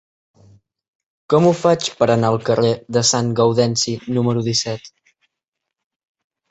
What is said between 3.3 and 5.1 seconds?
Gaudenci número disset?